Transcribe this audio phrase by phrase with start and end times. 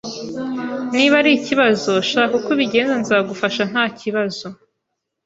[0.95, 4.47] Niba ari ikibazo shaka uko ubigenza nzagufasha ntakibazo